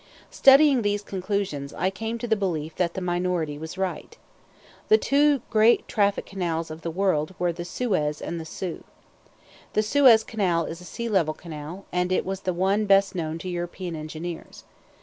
Studying 0.31 0.81
these 0.81 1.03
conclusions, 1.03 1.75
I 1.75 1.91
came 1.91 2.17
to 2.17 2.27
the 2.27 2.35
belief 2.35 2.75
that 2.77 2.95
the 2.95 3.01
minority 3.01 3.59
was 3.59 3.77
right. 3.77 4.17
The 4.87 4.97
two 4.97 5.43
great 5.51 5.87
traffic 5.87 6.25
canals 6.25 6.71
of 6.71 6.81
the 6.81 6.89
world 6.89 7.35
were 7.37 7.53
the 7.53 7.63
Suez 7.65 8.19
and 8.19 8.41
the 8.41 8.45
Soo. 8.45 8.83
The 9.73 9.83
Suez 9.83 10.23
Canal 10.23 10.65
is 10.65 10.81
a 10.81 10.85
sea 10.85 11.07
level 11.07 11.35
canal, 11.35 11.85
and 11.91 12.11
it 12.11 12.25
was 12.25 12.39
the 12.39 12.51
one 12.51 12.87
best 12.87 13.13
known 13.13 13.37
to 13.37 13.47
European 13.47 13.95
engineers. 13.95 14.63